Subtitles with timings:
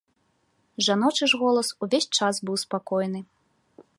[0.85, 3.19] Жаночы ж голас увесь час быў спакойны.